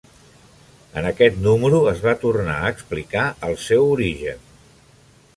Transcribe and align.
En 1.01 1.07
aquest 1.09 1.35
número 1.47 1.81
es 1.91 2.01
va 2.05 2.15
tornar 2.23 2.55
a 2.61 2.71
explicar 2.77 3.25
el 3.49 3.53
seu 3.65 3.85
origen. 3.97 4.41